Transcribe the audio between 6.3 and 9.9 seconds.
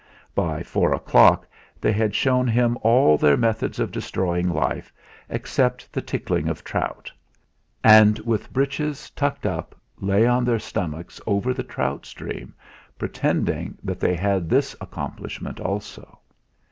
of trout; and with breeches tucked up,